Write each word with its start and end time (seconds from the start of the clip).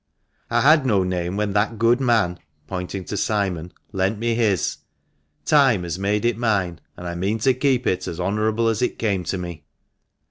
I 0.49 0.61
had 0.61 0.83
no 0.83 1.03
name 1.03 1.37
when 1.37 1.53
that 1.53 1.77
good 1.77 2.01
man" 2.01 2.39
(pointing 2.67 3.05
to 3.05 3.15
Simon)" 3.15 3.71
lent 3.91 4.17
me 4.17 4.33
his; 4.33 4.77
time 5.45 5.83
has 5.83 5.99
made 5.99 6.25
it 6.25 6.39
mine, 6.39 6.79
and 6.97 7.07
I 7.07 7.13
mean 7.13 7.37
to 7.41 7.53
keep 7.53 7.85
it 7.85 8.07
as 8.07 8.19
honourable 8.19 8.67
as 8.67 8.81
it 8.81 8.97
came 8.97 9.23
to 9.25 9.37
me." 9.37 9.63